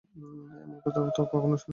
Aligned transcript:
এমন 0.57 0.77
কথাও 0.83 1.07
তো 1.09 1.21
কখনো 1.25 1.55
শুনি 1.55 1.57
নাই। 1.57 1.69